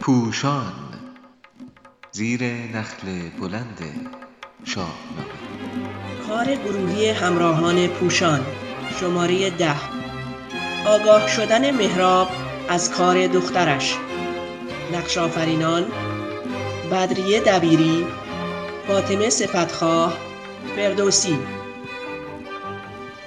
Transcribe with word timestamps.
پوشان 0.00 0.72
زیر 2.12 2.44
نخل 2.44 3.28
بلند 3.40 3.78
شاهنامه 4.64 5.42
کار 6.28 6.54
گروهی 6.54 7.10
همراهان 7.10 7.86
پوشان 7.86 8.40
شماره 9.00 9.50
ده. 9.50 9.76
آگاه 10.86 11.28
شدن 11.28 11.70
مهراب 11.70 12.28
از 12.68 12.90
کار 12.90 13.26
دخترش. 13.26 13.96
نقش 14.92 15.18
آفرینان 15.18 15.86
بدریه 16.92 17.40
دبیری 17.40 18.06
فاطمه 18.88 19.30
صفتخواه 19.30 20.12
فردوسی. 20.76 21.38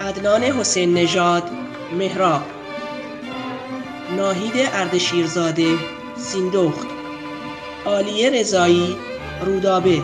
عدنان 0.01 0.43
حسین 0.43 0.93
نژاد 0.93 1.49
مهراب 1.97 2.41
ناهید 4.11 4.53
اردشیرزاده 4.55 5.77
سیندخت. 6.15 6.87
عالیه 7.85 8.39
رضایی 8.39 8.95
رودابه. 9.45 10.03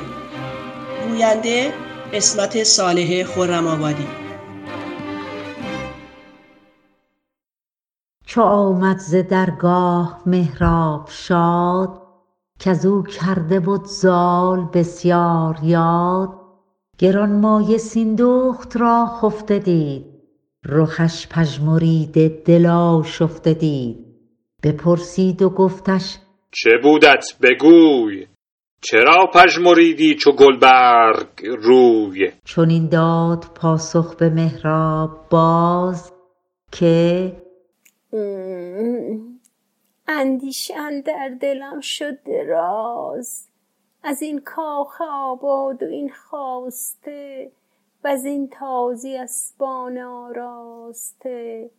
گوینده 1.07 1.73
اسمت 2.13 2.63
صالح 2.63 3.23
خرم‌آبادی. 3.23 4.07
چو 8.25 8.41
آمد 8.41 8.97
ز 8.97 9.15
درگاه 9.15 10.21
مهراب 10.25 11.07
شاد 11.09 12.01
کزو 12.59 13.03
کرده 13.03 13.59
بد 13.59 13.85
زال 13.85 14.69
بسیار 14.73 15.59
یاد. 15.63 16.29
گرانمایه 16.97 17.77
سیندخت 17.77 18.77
را 18.77 19.05
خفته 19.21 19.59
دید 19.59 20.10
رخش 20.65 21.27
پژمریده 21.27 22.29
دل 22.45 22.65
آشفته 22.65 23.53
دید. 23.53 24.05
بپرسید 24.63 25.41
و 25.41 25.49
گفتش 25.49 26.17
چه 26.51 26.69
بودت؟ 26.83 27.25
بگوی. 27.41 28.27
چرا 28.81 29.29
پژمریدی 29.33 30.15
چو 30.15 30.31
گلبرگ 30.31 31.45
روی؟ 31.45 32.31
چنین 32.45 32.89
داد 32.89 33.45
پاسخ 33.55 34.15
به 34.15 34.29
مهراب 34.29 35.29
باز 35.29 36.11
که 36.71 37.31
اندیشه 40.07 40.75
اندر 40.77 41.29
دلم 41.41 41.79
شد 41.81 42.23
دراز. 42.23 43.47
از 44.03 44.21
این 44.21 44.39
کاخ 44.39 45.01
آباد 45.01 45.83
و 45.83 45.85
این 45.85 46.09
خواسته 46.09 47.51
وزین 48.03 48.47
تازی 48.47 49.17
اسبان 49.17 49.97
آراسته 49.97 51.71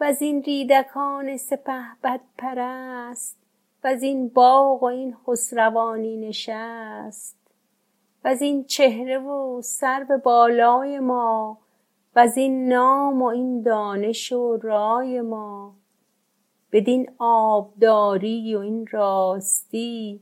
وزین 0.00 0.42
ریدکان 0.42 1.36
سپهبد 1.36 2.20
پرست 2.38 3.36
وزین 3.84 4.28
باغ 4.28 4.82
و 4.82 4.86
این 4.86 5.16
خسروانی 5.26 6.16
نشست 6.16 7.36
وزین 8.24 8.64
چهره 8.64 9.18
و 9.18 9.60
سرو 9.62 10.18
بالای 10.18 10.98
ما 10.98 11.58
وزین 12.16 12.68
نام 12.68 13.22
و 13.22 13.24
این 13.24 13.62
دانش 13.62 14.32
و 14.32 14.56
رای 14.56 15.20
ما. 15.20 15.74
بدین 16.72 17.10
آبداری 17.18 18.54
و 18.54 18.58
این 18.58 18.86
راستی 18.86 20.20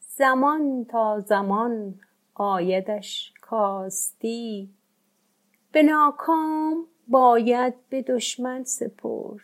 زمان 0.00 0.84
تا 0.84 1.20
زمان 1.20 1.94
آیدش 2.34 3.32
کاستی. 3.40 4.70
به 5.72 5.82
ناکام 5.82 6.86
باید 7.08 7.74
به 7.88 8.02
دشمن 8.02 8.64
سپرد. 8.64 9.40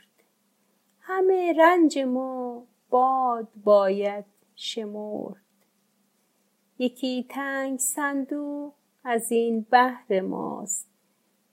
همه 1.01 1.55
رنج 1.59 1.99
ما 1.99 2.67
باد 2.91 3.49
باید 3.65 4.25
شمرد. 4.55 5.37
یکی 6.79 7.27
تنگ 7.29 7.79
صندوق 7.79 8.73
از 9.05 9.33
این 9.33 9.67
بهر 9.71 10.21
ماست. 10.21 10.89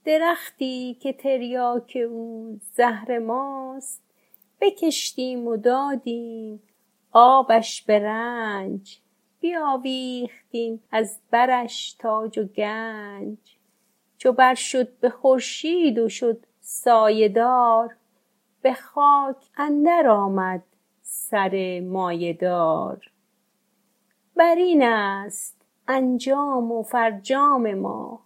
درختی 0.05 0.97
که 1.01 1.13
تریاک 1.13 1.97
او 2.11 2.59
زهر 2.73 3.19
ماست. 3.19 4.03
بکشتیم 4.61 5.47
و 5.47 5.57
دادیم 5.57 6.61
آبش 7.11 7.81
به 7.81 7.99
رنج. 7.99 9.01
بیاویختیم 9.39 10.83
از 10.91 11.19
برش 11.31 11.93
تاج 11.93 12.37
و 12.39 12.43
گنج. 12.43 13.37
چو 14.17 14.31
بر 14.31 14.55
شد 14.55 14.99
به 14.99 15.09
خورشید 15.09 15.99
و 15.99 16.09
شد 16.09 16.45
سایه 16.59 17.29
دار 17.29 17.95
به 18.61 18.73
خاک 18.73 19.37
اندر 19.57 20.07
آمد 20.07 20.63
سر 21.01 21.81
مایه 21.83 22.33
دار 22.33 23.11
برین 24.35 24.83
است 24.83 25.65
انجام 25.87 26.71
و 26.71 26.83
فرجام 26.83 27.73
ما. 27.73 28.19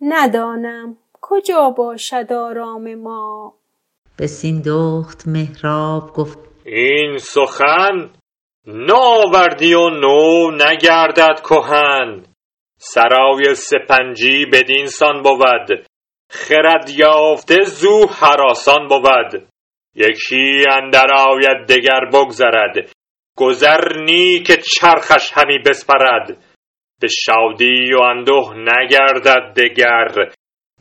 ندانم 0.00 0.96
کجا 1.20 1.70
باشد 1.70 2.32
آرام 2.32 2.94
ما. 2.94 3.54
به 4.16 4.26
سیندخت 4.26 5.28
مهراب 5.28 6.12
گفت 6.12 6.38
این 6.64 7.18
سخن 7.18 8.10
نو 8.66 8.96
آوردی 8.96 9.74
و 9.74 9.88
نو 9.90 10.50
نگردد 10.50 11.40
کهن. 11.40 12.26
سرای 12.78 13.54
سپنجی 13.54 14.46
بدین 14.46 14.86
سان 14.86 15.22
بود. 15.22 15.86
خرد 16.30 16.90
یافته 16.90 17.62
زو 17.62 18.06
هراسان 18.06 18.88
بود. 18.88 19.48
یکی 19.94 20.64
اندر 20.72 21.06
آید 21.28 21.66
دگر 21.68 22.00
بگذرد. 22.12 22.92
گذر 23.36 24.02
نی 24.04 24.42
که 24.46 24.56
چرخش 24.56 25.32
همی 25.34 25.58
بسپرد. 25.58 26.44
به 27.00 27.08
شادی 27.08 27.94
و 27.94 28.02
اندوه 28.02 28.54
نگردد 28.56 29.54
دگر. 29.56 30.32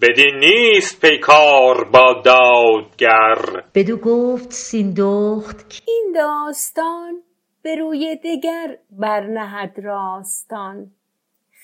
بدین 0.01 0.35
نیست 0.35 1.01
پیکار 1.01 1.83
با 1.83 2.21
دادگر. 2.25 3.63
بدو 3.75 3.97
گفت 3.97 4.51
سیندخت 4.51 5.69
که 5.69 5.81
این 5.87 6.13
داستان 6.15 7.26
به 7.67 7.75
روی 7.75 8.15
دگر 8.15 8.77
برنهد 8.91 9.79
راستان. 9.79 10.91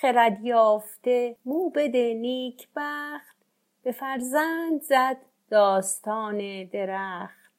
خرد 0.02 0.46
یافته 0.46 1.36
موبد 1.46 1.96
نیکبخت 1.96 3.38
به 3.84 3.92
فرزند 3.92 4.82
زد 4.82 5.18
داستان 5.50 6.66
درخت. 6.66 7.52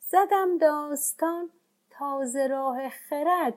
زدم 0.00 0.58
داستان 0.60 1.50
تا 1.90 2.24
ز 2.24 2.36
راه 2.36 2.88
خرد 2.88 3.54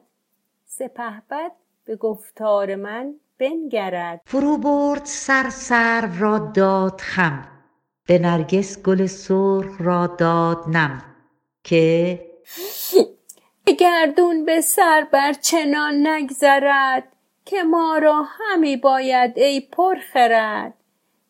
سپهبد 0.65 1.51
به 1.85 1.95
گفتار 1.95 2.75
من 2.75 3.15
بنگرد. 3.37 4.21
فرو 4.25 4.57
برد 4.57 5.05
سر 5.05 5.49
سرو 5.49 6.19
را 6.19 6.37
داد 6.37 7.01
خم 7.01 7.47
به 8.07 8.19
نرگس 8.19 8.83
گل 8.83 9.05
سرخ 9.05 9.81
را 9.81 10.07
داد 10.07 10.63
نم 10.67 11.01
که 11.63 12.19
گردون 13.65 14.45
به 14.45 14.61
سر 14.61 15.07
بر 15.11 15.33
چنان 15.33 16.07
نگذرد 16.07 17.03
که 17.45 17.63
ما 17.63 17.97
را 17.97 18.23
همی 18.23 18.77
باید 18.77 19.39
ای 19.39 19.59
پرخرد. 19.59 20.73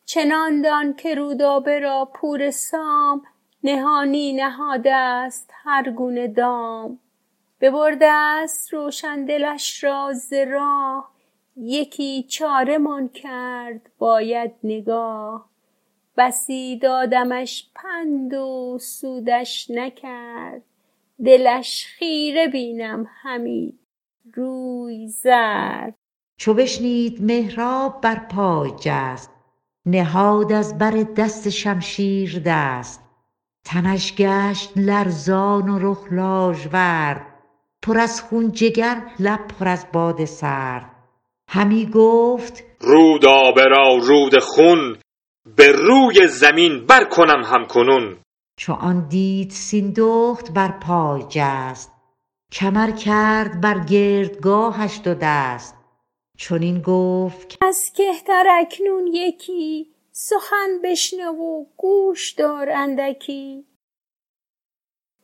چنان 0.04 0.62
دان 0.62 0.94
که 0.94 1.14
رودابه 1.14 1.78
را 1.78 2.10
پور 2.14 2.50
سام 2.50 3.22
نهانی 3.64 4.32
نهاده 4.32 4.94
است 4.94 5.50
هر 5.64 5.90
گونه 5.90 6.28
دام. 6.28 6.98
ببرده 7.60 8.10
است 8.10 8.72
روشندلش 8.72 9.84
را 9.84 10.12
ز 10.12 10.32
راه 10.32 11.12
یکی 11.56 12.22
چاره 12.22 12.78
مان 12.78 13.08
کرد 13.08 13.90
باید 13.98 14.52
نگاه. 14.64 15.48
بسی 16.16 16.78
دادمش 16.78 17.70
پند 17.74 18.34
و 18.34 18.78
سودش 18.80 19.70
نکرد. 19.70 20.62
دلش 21.24 21.86
خیره 21.98 22.48
بینم 22.48 23.06
همی. 23.22 23.78
روی 24.34 25.08
زرد 25.08 25.94
چو 26.38 26.54
بشنید 26.54 27.22
مهراب 27.22 28.00
بر 28.00 28.18
پای 28.30 28.70
جست 28.80 29.30
نهاد 29.86 30.52
از 30.52 30.78
بر 30.78 30.90
دست 30.90 31.48
شمشیر 31.48 32.42
دست. 32.46 33.02
تنش 33.64 34.14
گشت 34.16 34.72
لرزان 34.76 35.68
و 35.68 35.78
رخ 35.78 36.12
لاژورد 36.12 37.26
پر 37.82 37.98
از 37.98 38.22
خون 38.22 38.52
جگر 38.52 39.02
لب 39.18 39.48
پر 39.48 39.68
از 39.68 39.86
باد 39.92 40.24
سرد. 40.24 40.90
همی 41.48 41.90
گفت 41.94 42.64
رودابه 42.80 43.64
را 43.64 43.96
رود 44.02 44.38
خون 44.38 44.96
به 45.56 45.72
روی 45.72 46.28
زمین 46.28 46.86
بر 46.86 47.04
کنم 47.04 47.42
هم 47.44 47.66
کنون 47.66 48.21
چو 48.62 48.72
آن 48.72 49.08
دید 49.08 49.50
سیندخت 49.50 50.52
بر 50.52 50.72
پای 50.72 51.24
جست 51.28 51.92
کمر 52.52 52.90
کرد 52.90 53.60
بر 53.60 53.78
گردگاهش 53.78 55.00
دو 55.04 55.14
دست. 55.14 55.76
چنین 56.38 56.82
گفت 56.82 57.58
از 57.60 57.92
کهتر 57.96 58.46
اکنون 58.60 59.06
یکی 59.06 59.94
سخن 60.12 60.68
بشنو 60.84 61.32
و 61.32 61.64
گوش 61.76 62.32
دار 62.32 62.70
اندکی. 62.70 63.66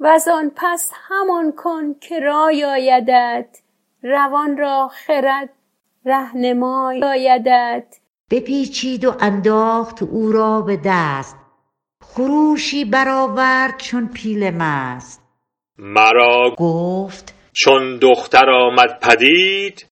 وز 0.00 0.28
آن 0.28 0.52
پس 0.56 0.90
همان 0.94 1.52
کن 1.52 1.94
که 1.94 2.20
رای 2.20 2.64
آیدت 2.64 3.58
روان 4.02 4.56
را 4.56 4.88
خرد 4.88 5.50
رهنمای 6.04 7.04
آیدت. 7.04 8.00
بپیچید 8.30 9.04
و 9.04 9.14
انداخت 9.20 10.02
او 10.02 10.32
را 10.32 10.60
به 10.60 10.80
دست. 10.84 11.37
خروشی 12.18 12.84
برآورد 12.84 13.80
چون 13.80 14.08
پیل 14.14 14.50
مست. 14.50 15.22
مرا 15.78 16.50
گفت 16.56 17.34
چون 17.52 17.98
دختر 17.98 18.50
آمد 18.50 19.00
پدید 19.02 19.86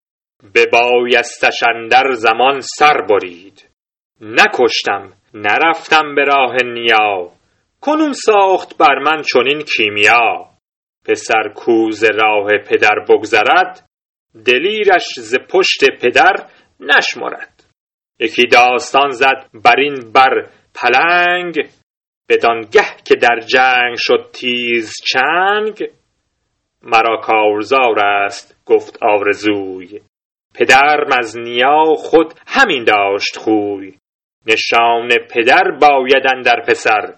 ببایستش 0.54 1.62
اندر 1.74 2.12
زمان 2.12 2.60
سر 2.60 3.00
برید. 3.00 3.68
نکشتم 4.20 5.12
نرفتم 5.34 6.14
به 6.14 6.24
راه 6.24 6.54
نیا. 6.64 7.30
کنون 7.80 8.12
ساخت 8.12 8.76
بر 8.78 8.98
من 8.98 9.22
چنین 9.22 9.62
کیمیا. 9.76 10.50
پسر 11.04 11.48
کو 11.54 11.90
ز 11.90 12.04
راه 12.04 12.46
پدر 12.68 13.04
بگذرد 13.08 13.88
دلیرش 14.46 15.06
ز 15.16 15.34
پشت 15.50 15.84
پدر 16.02 16.46
نشمرد. 16.80 17.64
یکی 18.20 18.46
داستان 18.46 19.10
زد 19.10 19.46
بر 19.64 19.80
این 19.80 20.12
بر 20.12 20.48
پلنگ 20.74 21.68
بدانگه 22.28 22.86
که 23.04 23.14
در 23.14 23.40
جنگ 23.40 23.96
شد 23.96 24.30
تیز 24.32 24.92
چنگ 25.04 25.90
مرا 26.82 27.16
کارزار 27.16 27.98
است 27.98 28.62
گفت 28.66 28.98
آرزوی. 29.02 30.00
پدرم 30.54 31.10
از 31.18 31.38
نیا 31.38 31.84
خود 31.96 32.34
همین 32.46 32.84
داشت 32.84 33.36
خوی. 33.36 33.94
نشان 34.46 35.08
پدر 35.30 35.70
باید 35.80 36.22
اندر 36.34 36.60
پسر 36.68 37.14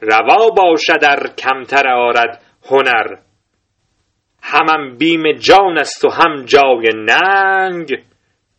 روا 0.00 0.48
باشد 0.56 1.04
ار 1.04 1.28
کمتر 1.38 1.88
آرد 1.88 2.44
هنر. 2.70 3.16
همم 4.42 4.96
بیم 4.96 5.32
جان 5.32 5.78
است 5.78 6.04
و 6.04 6.08
هم 6.08 6.44
جای 6.44 6.90
ننگ 6.94 8.04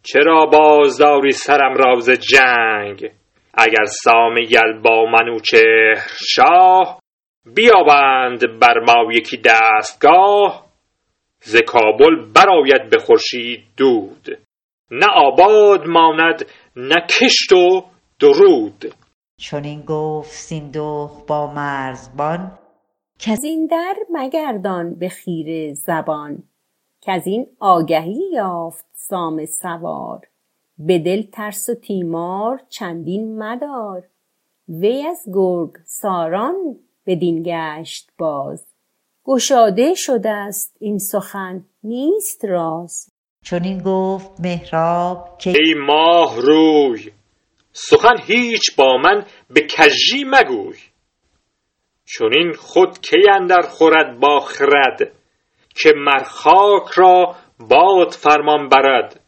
چرا 0.04 0.46
باز 0.46 0.98
داری 0.98 1.32
سرم 1.32 1.74
را 1.74 1.96
ز 2.00 2.10
جنگ؟ 2.10 3.12
اگر 3.54 3.86
سام 3.86 4.38
یل 4.38 4.82
با 4.84 5.06
منوچهر 5.06 6.08
شاه 6.36 7.00
بیابند 7.46 8.60
بر 8.60 8.80
ما 8.80 9.14
یکی 9.14 9.38
دستگاه 9.38 10.66
ز 11.44 11.56
کابل 11.56 12.32
برآید 12.36 12.90
به 12.90 12.98
خورشید 12.98 13.64
دود. 13.78 14.28
نه 14.92 15.08
آباد 15.16 15.88
ماند 15.88 16.46
نه 16.76 16.96
کشت 17.20 17.54
و 17.54 17.84
درود. 18.20 18.94
چنین 19.38 19.82
گفت 19.82 20.32
سیندخت 20.32 21.28
با 21.28 21.54
مرزبان. 21.54 22.60
کز 23.20 23.44
این 23.44 23.68
در 23.68 23.96
مگردان 24.12 24.96
به 25.00 25.10
خیره 25.10 25.74
زبان. 25.74 26.44
کز 27.02 27.28
این 27.28 27.48
آگهی 27.60 28.30
یافت 28.34 28.86
سام 28.94 29.46
سوار. 29.46 30.20
به 30.88 31.00
دل 31.00 31.24
ترس 31.34 31.70
و 31.70 31.76
تیمار 31.76 32.62
چندین 32.70 33.38
مدار. 33.38 34.04
وی 34.70 35.08
از 35.08 35.24
گرگ 35.34 35.72
ساران 35.86 36.56
بدین 37.08 37.44
گشت 37.46 38.10
باز. 38.18 38.68
گشاده 39.26 39.94
شده 39.94 40.30
است 40.30 40.78
این 40.80 40.98
سخن 40.98 41.66
نیست 41.84 42.46
راز. 42.46 43.10
چنین 43.44 43.82
گفت 43.86 44.32
مهراب 44.40 45.38
که 45.38 45.50
ای 45.50 45.74
ماه 45.88 46.42
روی 46.42 47.12
سخن 47.72 48.18
هیچ 48.28 48.76
با 48.78 48.98
من 48.98 49.26
به 49.50 49.62
کژی 49.62 50.24
مگوی. 50.26 50.78
چنین 52.06 52.54
خود 52.54 53.02
کی 53.02 53.30
اندر 53.34 53.62
خورد 53.62 54.20
با 54.20 54.40
خرد 54.40 55.12
که 55.76 55.94
مر 55.96 56.24
خاک 56.24 56.88
را 56.96 57.36
باد 57.70 58.12
فرمان 58.12 58.70
برد. 58.70 59.23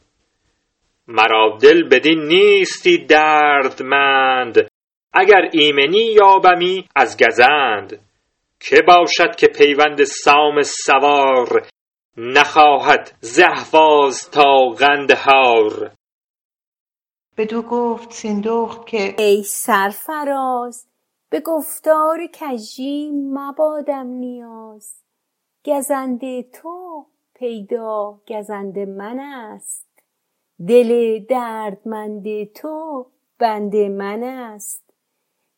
مرا 1.07 1.57
دل 1.61 1.89
بدین 1.89 2.19
نیستی 2.19 3.05
دردمند. 3.05 4.67
اگر 5.13 5.49
ایمنی 5.53 6.15
یابمی 6.21 6.87
از 6.95 7.17
گزند. 7.17 7.99
که 8.59 8.81
باشد 8.87 9.35
که 9.35 9.47
پیوند 9.47 10.03
سام 10.03 10.61
سوار 10.61 11.67
نخواهد 12.17 13.17
ز 13.21 13.39
اهواز 13.39 14.31
تا 14.31 14.69
قندهار 14.79 15.91
بدو 17.37 17.61
گفت 17.61 18.11
سیندخت 18.11 18.87
که 18.87 19.15
ای 19.17 19.43
سرفراز 19.43 20.87
به 21.29 21.39
گفتار 21.39 22.27
کژی 22.33 23.11
مبادم 23.11 24.07
نیاز. 24.07 25.01
گزند 25.65 26.51
تو 26.51 27.05
پیدا 27.35 28.19
گزند 28.27 28.79
من 28.79 29.19
است. 29.19 29.84
دل 30.67 31.19
دردمند 31.19 32.43
تو 32.43 33.05
بند 33.39 33.75
من 33.75 34.23
است. 34.23 34.93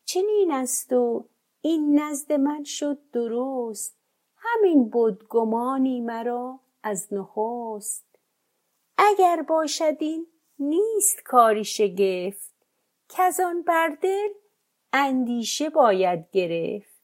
چنین 0.04 0.52
است 0.52 0.92
و 0.92 1.28
این 1.60 1.98
نزد 1.98 2.32
من 2.32 2.64
شد 2.64 2.98
درست. 3.12 3.96
همین 4.36 4.90
بد 4.90 5.24
گمانی 5.28 6.00
مرا 6.00 6.60
از 6.82 7.12
نخست. 7.12 8.04
اگر 8.96 9.42
باشد 9.42 9.96
این 10.00 10.26
نیست 10.58 11.22
کاری 11.22 11.64
شگفت 11.64 12.54
کز 13.08 13.40
آن 13.40 13.62
بر 13.62 13.98
دل 14.02 14.28
اندیشه 14.92 15.70
باید 15.70 16.30
گرفت. 16.32 16.98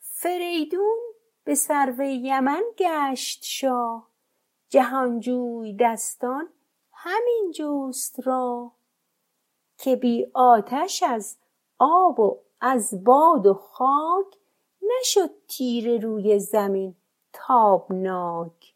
فریدون 0.00 0.98
به 1.44 1.54
سرو 1.54 2.02
یمن 2.02 2.62
گشت 2.78 3.44
شاه 3.44 4.10
جهانجوی 4.68 5.76
دستان 5.80 6.48
همین 7.02 7.52
جست 7.54 8.26
راه 8.26 8.72
که 9.78 9.96
بی 9.96 10.26
آتش 10.34 11.02
از 11.02 11.36
آب 11.78 12.20
و 12.20 12.38
از 12.60 13.04
باد 13.04 13.46
و 13.46 13.54
خاک 13.54 14.26
نشد 14.82 15.30
تیره 15.48 15.98
روی 15.98 16.38
زمین 16.38 16.94
تابناک. 17.32 18.74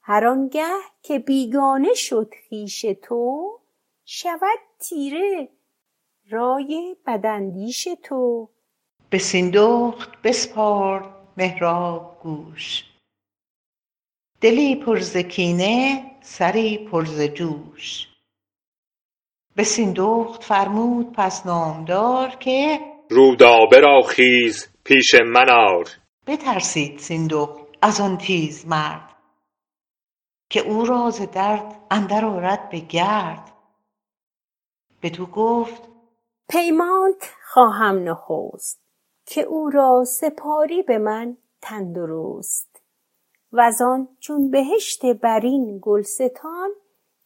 هر 0.00 0.26
آنگه 0.26 0.72
که 1.02 1.18
بیگانه 1.18 1.94
شد 1.94 2.32
خویش 2.48 2.86
تو 3.02 3.58
شود 4.04 4.58
تیره 4.78 5.48
رای 6.30 6.96
بداندیش 7.06 7.88
تو. 8.02 8.48
به 9.10 9.18
سیندخت 9.18 10.22
بسپارد 10.22 11.14
مهراب 11.36 12.20
گوش. 12.22 12.84
دلی 14.40 14.76
پر 14.76 15.00
سری 16.28 16.78
پر 16.78 17.04
ز 17.04 17.20
جوش. 17.20 18.08
به 19.56 19.64
سیندخت 19.64 20.44
فرمود 20.44 21.12
پس 21.12 21.46
نامدار 21.46 22.28
که 22.28 22.80
رودابه 23.10 23.80
را 23.80 24.02
خیز 24.02 24.68
پیش 24.84 25.14
من 25.14 25.50
آر. 25.50 25.88
بترسید 26.26 26.98
سیندخت 26.98 27.60
از 27.82 28.00
آن 28.00 28.18
تیز 28.18 28.66
مرد 28.66 29.16
که 30.50 30.60
او 30.60 30.84
را 30.84 31.10
ز 31.10 31.20
درد 31.20 31.80
اندر 31.90 32.24
آرد 32.24 32.68
به 32.70 32.78
گرد. 32.78 33.52
بدو 35.02 35.26
گفت 35.26 35.82
پیمانت 36.48 37.34
خواهم 37.52 38.08
نخست 38.08 38.80
که 39.26 39.40
او 39.40 39.70
را 39.70 40.04
سپاری 40.04 40.82
به 40.82 40.98
من 40.98 41.36
تندرست. 41.60 42.75
وز 43.52 43.82
آن 43.82 44.08
چون 44.20 44.50
بهشت 44.50 45.06
برین 45.06 45.78
گلستان 45.82 46.70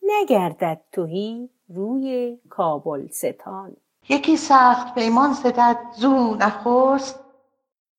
نگردد 0.02 0.80
تهی 0.92 1.50
روی 1.68 2.38
کابلستان. 2.48 3.76
یکی 4.08 4.36
سخت 4.36 4.94
پیمان 4.94 5.34
ستد 5.34 5.78
زو 5.96 6.34
نخست 6.34 7.20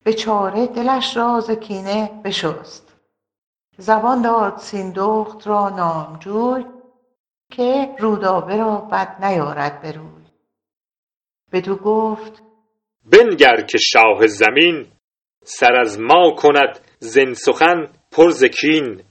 به 0.04 0.14
چاره 0.14 0.68
دلش 0.68 1.18
را 1.18 1.40
ز 1.40 1.52
کینه 1.52 2.22
بشست. 2.24 2.96
زبان 3.78 4.22
داد 4.22 4.58
سیندخت 4.58 5.48
را 5.48 5.70
نامجوی 5.70 6.66
که 7.52 7.96
رودابه 8.00 8.58
را 8.58 8.78
بد 8.78 9.26
نیارد 9.26 9.82
به 9.82 9.92
روی. 9.92 10.22
بدو 11.52 11.76
گفت 11.76 12.44
بنگر 13.12 13.62
که 13.62 13.78
شاه 13.78 14.28
زمین 14.28 14.88
سر 15.44 15.74
از 15.80 16.00
ما 16.00 16.36
کند 16.38 16.80
زین 17.00 17.34
سخن 17.34 18.01
پر 18.12 18.30
ز 18.30 18.44
کین. 18.44 19.04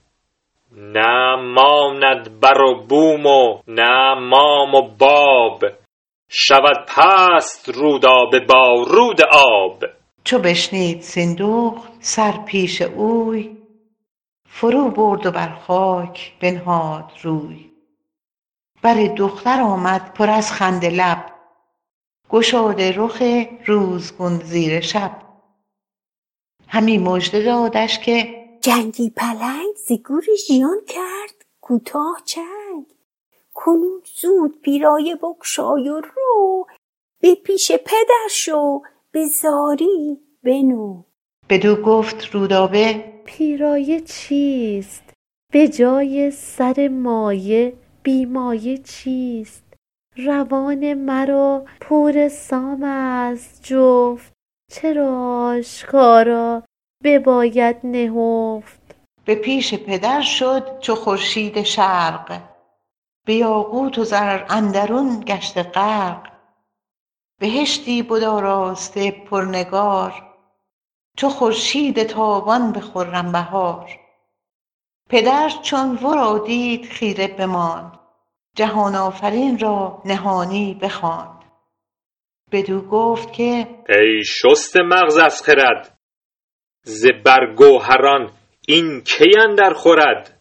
نه 0.73 1.37
ماند 1.37 2.40
بر 2.40 2.61
و 2.61 2.87
بوم 2.88 3.26
و 3.26 3.62
نه 3.69 4.14
مام 4.14 4.75
و 4.75 4.83
باب. 4.83 5.64
شود 6.28 6.88
پست 6.88 7.69
رودابه 7.69 8.40
با 8.40 8.85
رود 8.88 9.21
آب. 9.33 9.85
چو 10.25 10.38
بشنید 10.38 11.00
سیندخت 11.00 11.92
سر 12.00 12.33
پیش 12.47 12.83
اوی 12.83 13.57
فرو 14.49 14.90
برد 14.90 15.26
و 15.26 15.30
بر 15.30 15.54
خاک 15.54 16.33
بنهاد 16.40 17.12
روی. 17.23 17.71
بر 18.83 18.95
دختر 18.95 19.61
آمد 19.61 20.14
پر 20.14 20.30
از 20.30 20.52
خنده 20.52 20.90
لب 20.90 21.25
گشاده 22.30 22.92
رخ 22.97 23.23
روزگون 23.66 24.37
زیر 24.38 24.80
شب. 24.80 25.23
همی 26.69 26.99
مژده 26.99 27.42
دادش 27.42 27.99
که 27.99 28.40
جنگی 28.61 29.11
پلنگ 29.11 29.75
ز 29.88 29.93
گور 29.93 30.25
ژیان 30.47 30.81
کرد 30.88 31.45
کوتاه 31.61 32.23
چنگ. 32.25 32.87
کنون 33.55 34.02
زود 34.21 34.61
پیرایه 34.61 35.17
بگشای 35.17 35.88
و 35.88 36.00
رو 36.00 36.67
به 37.21 37.35
پیش 37.35 37.73
پدر 37.73 38.29
شو 38.31 38.81
به 39.12 39.26
زاری 39.26 40.21
بنو. 40.43 41.02
بدو 41.49 41.76
گفت 41.76 42.35
رودابه. 42.35 43.12
پیرایه 43.25 44.00
چیست؟ 44.00 45.02
به 45.52 45.69
جای 45.69 46.31
سر 46.31 46.88
مایه 46.88 47.76
بی 48.02 48.25
مایه 48.25 48.79
چیست؟ 48.79 49.64
روان 50.17 50.95
مرا 50.95 51.64
پور 51.81 52.29
سام 52.29 52.83
است 52.83 53.62
جفت. 53.62 54.33
چرا 54.73 55.19
آشکارا 55.47 56.62
بباید 57.04 57.76
نهفت. 57.85 58.95
به 59.25 59.35
پیش 59.35 59.75
پدر 59.75 60.21
شد 60.21 60.78
چو 60.80 60.95
خورشید 60.95 61.62
شرق. 61.62 62.40
به 63.26 63.35
یاقوت 63.35 63.99
و 63.99 64.04
زر 64.04 64.45
اندرون 64.49 65.21
گشته 65.21 65.62
غرق. 65.62 66.33
بهشتی 67.38 68.02
بد 68.02 68.23
آراسته 68.23 69.11
پرنگار. 69.11 70.12
چو 71.16 71.28
خورشید 71.28 72.02
تابان 72.02 72.73
به 72.73 72.80
خرم 72.80 73.33
بهار. 73.33 73.90
پدر 75.09 75.49
چون 75.62 75.97
ورا 75.97 76.38
دید 76.38 76.85
خیره 76.85 77.26
بماند. 77.26 77.99
جهان 78.57 78.95
آفرین 78.95 79.59
را 79.59 80.02
نهانی 80.04 80.78
بخواند. 80.83 81.45
بدو 82.52 82.80
گفت 82.80 83.33
که 83.33 83.69
ای 83.88 84.25
شسته 84.25 84.83
مغز 84.83 85.19
از 85.19 85.42
خرد. 85.42 86.00
ز 86.83 87.07
بر 87.25 87.55
گوهران 87.57 88.33
این 88.69 89.01
کی 89.01 89.31
اندر 89.49 89.73
خورد؟ 89.73 90.41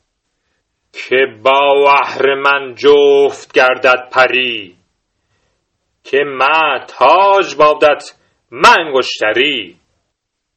که 0.94 1.18
با 1.44 1.94
اهرمن 2.04 2.76
جفت 2.76 3.54
گردد 3.54 4.10
پری 4.12 4.76
که 6.04 6.18
مه 6.18 6.86
تاج 6.88 7.56
بادت 7.56 8.04
مه 8.52 8.80
انگشتری. 8.80 9.76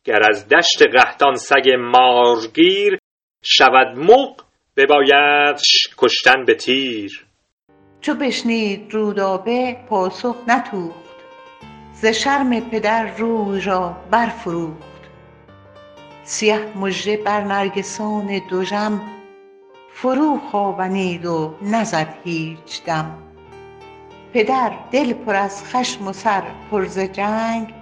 گر 0.05 0.21
از 0.29 0.49
دشت 0.49 0.83
قحطان 0.83 1.35
سگ 1.35 1.71
مارگیر 1.79 2.99
شود 3.43 3.99
مغ 3.99 4.45
ببایدش 4.77 5.89
کشتن 5.99 6.45
به 6.45 6.55
تیر. 6.55 7.27
چو 8.01 8.15
بشنید 8.15 8.95
رودابه 8.95 9.77
پاسخ 9.89 10.37
نتوخت 10.49 11.03
ز 11.93 12.07
شرم 12.07 12.71
پدر 12.71 13.17
روی 13.17 13.61
را 13.61 13.97
برفروخت. 14.11 14.92
سیه 16.25 16.61
مژه 16.77 17.17
بر 17.17 17.45
نرگسان 17.45 18.41
دژم 18.51 19.01
فرو 19.95 20.41
خوابنید 20.51 21.27
و 21.27 21.55
نزد 21.63 22.15
هیچ 22.25 22.85
دم. 22.85 23.19
پدر 24.33 24.73
دل 24.91 25.13
پر 25.13 25.35
از 25.35 25.65
خشم 25.65 26.09
و 26.09 26.13
سر 26.13 26.43
پر 26.71 26.85
ز 26.85 26.99
جنگ. 26.99 27.75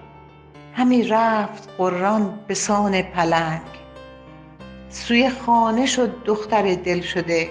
همی 0.74 1.02
رفت 1.02 1.68
غران 1.78 2.40
به 2.46 2.54
سان 2.54 3.02
پلنگ. 3.02 3.60
سوی 4.88 5.30
خانه 5.30 5.86
شد 5.86 6.24
دختر 6.24 6.74
دلشده 6.74 7.50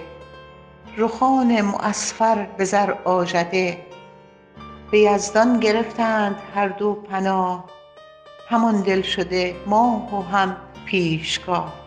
رخان 0.96 1.60
معصفر 1.60 2.46
به 2.56 2.64
زر 2.64 2.94
آژده. 3.04 3.78
به 4.90 4.98
یزدان 4.98 5.60
گرفتند 5.60 6.36
هر 6.54 6.68
دو 6.68 6.94
پناه. 6.94 7.64
هم 8.48 8.64
آن 8.64 8.80
دلشده 8.80 9.56
ماه 9.66 10.18
و 10.18 10.22
هم 10.22 10.56
que 10.90 11.14
escola. 11.14 11.79